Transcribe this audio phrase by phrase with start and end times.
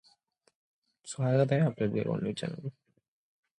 [1.19, 2.71] You "can" do all these things.